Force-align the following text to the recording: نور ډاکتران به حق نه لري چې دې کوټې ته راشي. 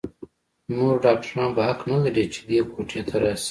نور 0.77 0.93
ډاکتران 1.03 1.49
به 1.55 1.61
حق 1.67 1.79
نه 1.91 1.97
لري 2.05 2.25
چې 2.33 2.39
دې 2.47 2.59
کوټې 2.71 3.01
ته 3.07 3.15
راشي. 3.21 3.49